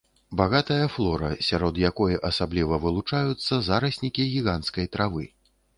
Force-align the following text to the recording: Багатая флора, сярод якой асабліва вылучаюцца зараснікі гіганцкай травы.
Багатая 0.39 0.85
флора, 0.93 1.29
сярод 1.49 1.75
якой 1.91 2.17
асабліва 2.31 2.81
вылучаюцца 2.89 3.63
зараснікі 3.73 4.31
гіганцкай 4.35 4.85
травы. 4.97 5.23